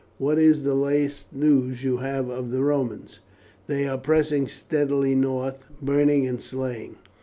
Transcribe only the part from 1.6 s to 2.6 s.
you have of